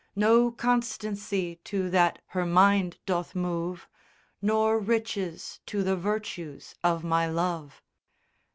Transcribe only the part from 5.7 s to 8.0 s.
the virtues of my love.